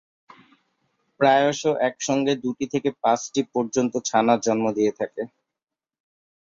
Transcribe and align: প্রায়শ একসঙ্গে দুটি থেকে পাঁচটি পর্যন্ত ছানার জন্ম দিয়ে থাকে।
প্রায়শ 1.19 1.59
একসঙ্গে 1.87 2.33
দুটি 2.43 2.65
থেকে 2.73 2.89
পাঁচটি 3.03 3.41
পর্যন্ত 3.53 3.93
ছানার 4.07 4.39
জন্ম 4.47 4.65
দিয়ে 4.77 4.91
থাকে। 4.99 5.21